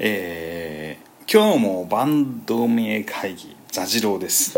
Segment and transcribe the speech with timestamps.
[0.00, 4.54] えー、今日もバンド名会議座次郎です。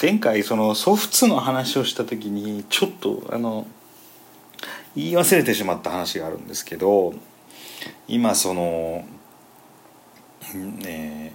[0.00, 3.66] 前回そのソフツの話をした時にちょっとあの
[4.94, 7.14] 言い忘れてしまった話があるんですけど
[8.06, 9.04] 今その
[10.54, 11.34] ね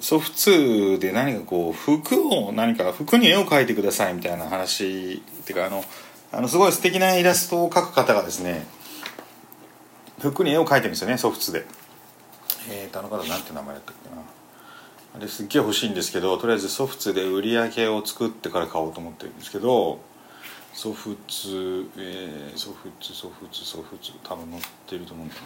[0.00, 5.84] ソフツで何かこう服を何か服に絵を描いてくださいみたいな話っていうかあの
[6.32, 8.66] あのすごい素敵なイラストを描く方がですね
[10.30, 11.66] 服に絵を描いてるんですよねソフツで。
[12.68, 14.22] えーとあの方なんて名前だったっけな。
[15.16, 19.98] あれすっげえ欲しいんですけどとりあえずソフツで売り上げを作ってから買おうと思ってるんですけど
[20.74, 25.40] ソフツ、えー、ソフツソフツソフツ多分載ってると思うんだな。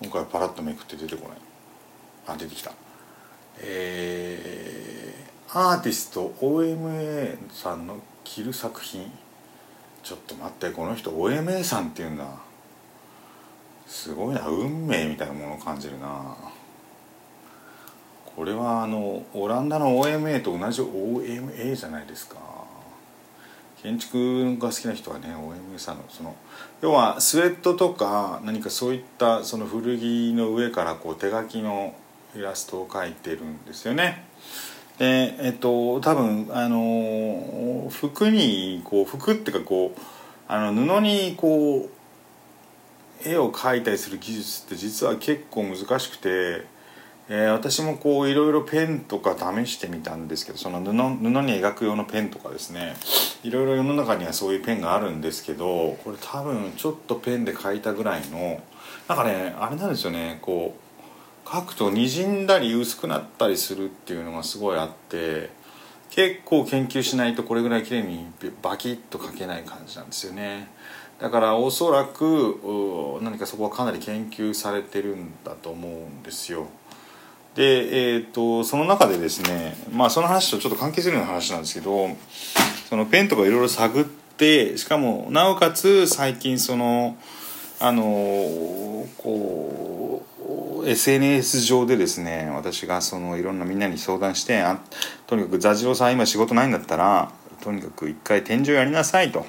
[0.00, 1.38] 今回パラッとめくって出てこない。
[2.26, 2.72] あ出てきた。
[3.60, 9.10] えー、アーティスト OMA さんの着る作品。
[10.02, 12.24] ちょっと待ってこの人 OMA さんっていうんだ。
[13.88, 16.36] すごいな運命みたいなものを感じるな
[18.36, 22.36] これはあのオランダの OMA と同じ OMA じゃないですか
[23.82, 26.36] 建築が好きな人はね OMA さんのその
[26.82, 31.94] 要はスウェットとか何かそういったその古着の上からこう手書きの
[32.36, 34.24] イラストを描いてるんですよね。
[34.98, 40.00] でえっと多分あの服にこう服っていうかこう
[40.46, 41.97] あの布にこう
[43.24, 46.64] 絵を描いたりする技術って実は結構難しくて、
[47.28, 52.94] えー、私もこういろいろペンとか試してみたんですけどその布布に描く用のペンとかですね
[53.42, 58.62] いろいろ世の中にはそういうペンがあるんですけどこれ多分ちょっとペンで描いたぐらいの
[59.08, 60.88] なんかねあれなんですよねこう
[61.50, 65.50] 書くとにじんだり薄くなったりするっていうのがすごいあって
[66.10, 68.26] 結構研究しないとこれぐらい綺麗に
[68.62, 70.68] バキッと書けない感じなんですよね。
[71.20, 76.68] だからおそらく何かそこはかなり研究されてるんだと思うんですよ。
[77.54, 82.10] で、えーと、その中でですねまあその話とちょっと関係するような話なんですけど
[82.88, 87.16] そのペンとかいろいろ探ってしかもなおかつ最近その
[87.80, 88.02] あの
[89.18, 90.24] こ
[90.82, 94.80] う SNS 上でですね私がそのいろんなみんなに相談してあ
[95.26, 99.44] とにかく座次郎さん今仕事ないんだったらとにかく一回展示をやりなさいと。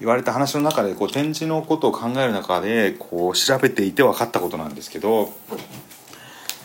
[0.00, 5.32] 言われた話の中でこう展示のことを考える中でこう調べていて分かったことなんですけど、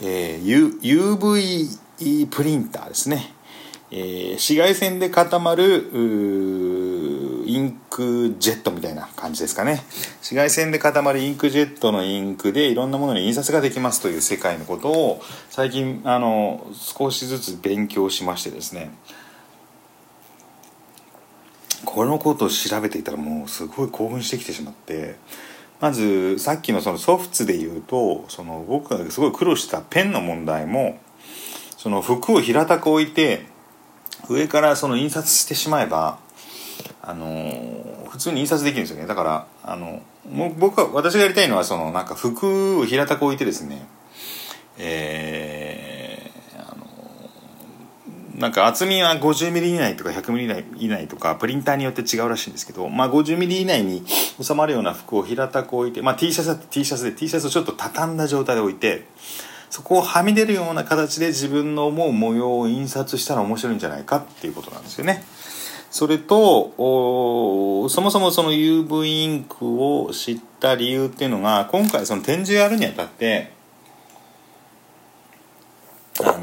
[0.01, 3.33] えー、UV プリンターですね、
[3.91, 5.89] えー、紫外線で固まる
[7.45, 9.83] インクジェットみたいな感じですかね。
[10.19, 18.91] 紫外線で固まるインクジェットのインクでいろんなものに印刷ができますという世界のことを最近あの少しずつ勉強しましてですね。
[21.85, 25.15] このことを調べていたらもうすごい興奮してきてしまって
[25.79, 30.99] まずさっきのそのソフツで言うとその僕がすごい苦労したペンの問題も
[31.77, 33.45] その服を平たく置いて
[34.29, 36.19] 上からその印刷してしまえば
[37.01, 39.07] あの普通に印刷できるんですよね。
[39.07, 43.87] だからあのもう僕は私がやりたいのはそのなんか服を平たく置いてですね
[44.77, 46.85] えー、あの
[48.39, 54.05] なんか厚みは 50mm 以内とか 100mm 以内とかプリンターによって違うらしいんですけど、まあ、50mm 以内に
[54.41, 59.03] 収まるような服を平たく置いて、まあ、T シャツだって T シャツで T シャツをちょっと畳んだ状態で置いて
[59.69, 65.23] そこをはみ出るような形で自分の思う模様を印刷したら面白いんじゃないかっていうことなんですよね。
[65.91, 66.73] それと
[67.89, 73.51] そもそもその UV インクを知った理由っていうのが今回その展示をやるにあたって
[76.23, 76.37] あ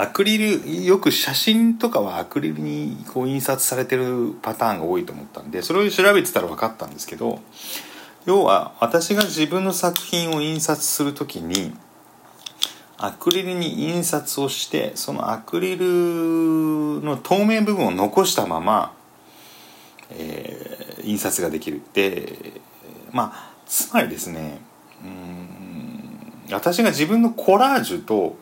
[0.00, 7.40] アクリルよく写真とかはアクリルにこう印刷されてるパターンが多いと思ったんでそれを調べてたら分かったんですけど
[8.24, 11.74] 要は私が自分の作品を印刷する時に
[12.96, 18.94] アクリルに印刷をしてそのアクリルの透明部分を残したまま、
[20.10, 22.52] えー、印刷ができるで
[23.10, 24.60] まあつまりですね
[25.04, 25.42] うん
[26.52, 28.36] 私が自分のコラージュと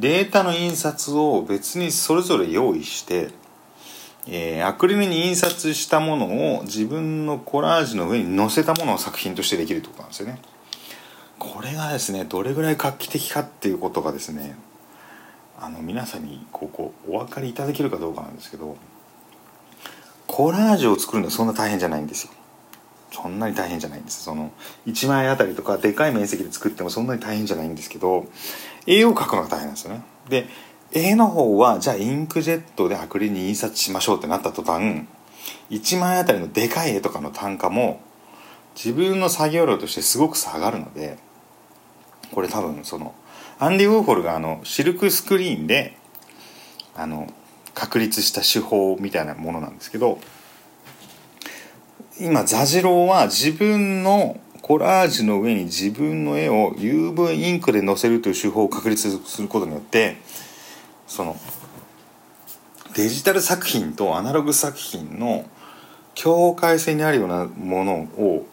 [0.00, 3.30] データの印刷を別にそれぞれ用意して、
[4.26, 10.40] えー、アクリルに印刷したものを自分のコラージュの上に載せたものを作品としてできるってことなんですよね。
[11.38, 14.56] これがですねどれぐらい画期的かっていうことがですね
[15.58, 18.76] あの皆さんにここお分かりいただけるかどうかなんですけど
[20.26, 22.32] コラージュを作るのはそんな大変じゃないんですよ
[23.22, 24.22] そんなに大変じゃないんです。
[24.24, 24.52] その
[24.86, 28.26] 1枚あたりとかでかい面積で作ってもそんなに大変じゃないんですけど
[28.86, 30.02] 絵を描くのが大変なんですよね。
[30.28, 30.46] で
[30.92, 35.06] 絵の方はじゃあインクジェットでアクリルに印刷しましょうってなった途端
[35.70, 38.00] 1枚あたりのでかい絵とかの単価も
[38.74, 41.18] 自分の作業量としてすごく下がるので
[42.32, 43.14] これ多分その
[43.58, 45.96] アンディ・ウォーホルがあのシルクスクリーンで
[46.94, 47.32] あの
[47.74, 50.18] 確立した手法みたいなものなんですけど
[52.18, 60.16] 今座次郎は自分のコラージュの上に自分の絵を UV インクで載せるという手法を確立することによって
[61.06, 61.36] その
[62.94, 65.44] デジタル作品とアナログ作品の
[66.14, 68.46] 境界線にあるようなものを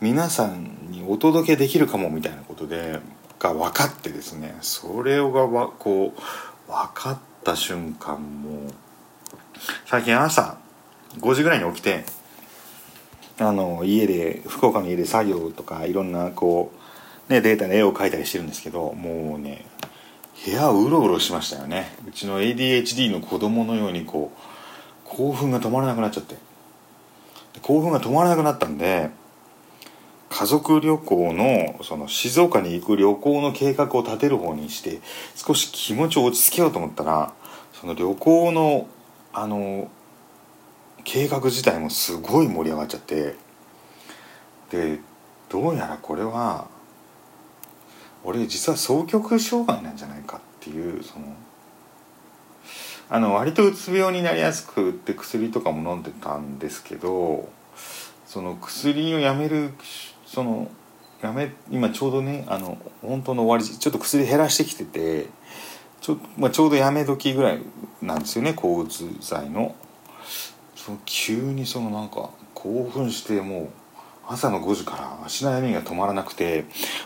[0.00, 2.98] 皆さんにお届けできるかもみたいなことで
[3.38, 6.20] が分かってですねそれがわこう
[6.70, 8.72] 分かった瞬間も
[9.86, 10.58] 最近朝
[11.20, 12.17] 5時ぐらいに起きて
[13.40, 16.72] あの家で福岡の家で作業とかいろんなこ
[17.28, 19.64] う、ね、データで絵を描いたりしてるんですけどもうね
[20.44, 21.92] 部屋をうろうろしましたよね。
[22.06, 24.38] うちの ADHD の子供のようにこう
[25.04, 26.36] 興奮が止まらなくなっちゃって。
[27.62, 29.10] 興奮が止まらなくなったんで
[30.30, 35.00] 家族旅行のその静岡に行く旅行の計画を立てる方にして
[35.34, 37.32] 少し気持ちを落ち着けようと思ったら
[37.72, 38.86] その旅行の
[39.32, 39.90] あの
[41.10, 43.34] 計画自体もすごい盛り上がっちゃって
[44.70, 45.00] で
[45.48, 46.68] どうやらこれは
[48.22, 51.34] 俺実は双極障害なんじゃないかっていうその
[53.08, 57.48] あの割とうつ病になりやすくって薬とかも飲んでたんですけど
[58.26, 59.72] その薬をやめる
[60.26, 60.70] その
[61.22, 65.28] やめ今ちょうどねあの本当の終わりちょっと薬減らしてきてて
[66.02, 67.62] ちょ,、まあ、ちょうどやめ時ぐらい
[68.02, 69.74] なんですよね抗うつ剤の。
[70.88, 73.68] そ急にそのなんか興奮してもう
[74.26, 76.64] 朝の5時から足の闇が止まらなくて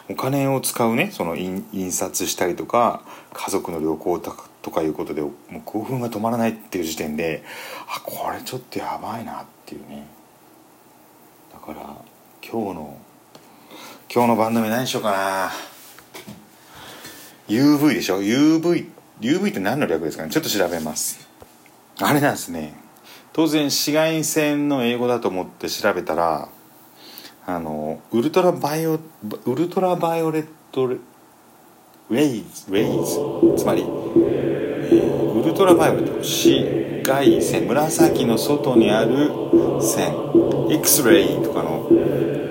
[0.08, 3.02] お金を使うねその印刷したりとか
[3.32, 5.32] 家族の旅行とかいうことでもう
[5.64, 7.42] 興奮が止まらないっていう時点で
[7.88, 10.06] あこれちょっとやばいなっていうね。
[11.52, 11.80] だから
[12.48, 12.96] 今日の
[14.12, 15.50] 今日の番組何しようかな。
[17.48, 18.88] UV でしょ？UV
[19.20, 20.30] UV って何の略ですかね？
[20.30, 21.28] ちょっと調べます。
[22.00, 22.80] あれなんですね。
[23.32, 26.48] 当然紫外線の英語だと思って調べたら
[27.46, 30.88] あのウルトラバイオウルトラバイオレット
[32.10, 33.18] レイズレイズ
[33.56, 39.30] つまり、えー、ウルトラバイオレット紫外線紫の外にある
[39.80, 40.14] 線
[40.70, 41.88] X レイとかの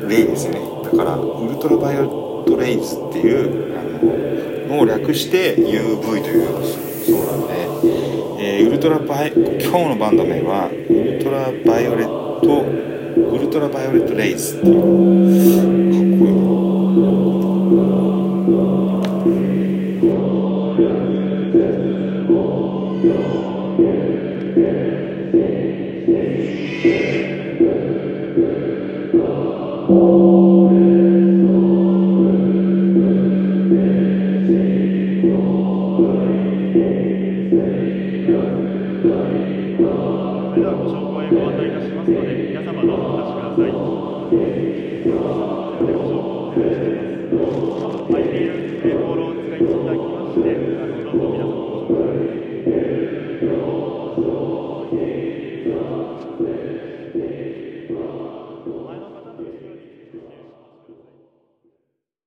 [0.07, 0.59] レイですよね。
[0.83, 3.83] だからウルトラバイオレットレイズっていうあ
[4.67, 6.47] ののを略して UV という
[7.05, 15.90] そうなんで、えー、ウルトラバイ今日のバンド名はウルトラバイオレットウルトラバイオレットレイズっていう。